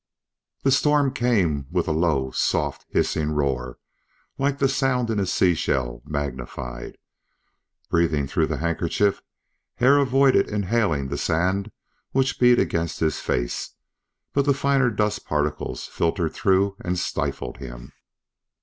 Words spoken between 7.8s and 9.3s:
Breathing through the handkerchief